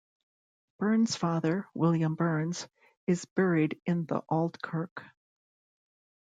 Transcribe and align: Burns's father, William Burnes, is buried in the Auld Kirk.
Burns's 0.79 1.15
father, 1.15 1.67
William 1.75 2.15
Burnes, 2.15 2.67
is 3.05 3.25
buried 3.25 3.79
in 3.85 4.07
the 4.07 4.23
Auld 4.31 4.59
Kirk. 4.59 5.03